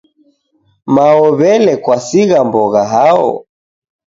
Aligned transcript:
Mao 0.93 1.25
w'ele 1.37 1.73
kwasigha 1.83 2.39
mbogha 2.47 2.83
hao. 2.93 3.31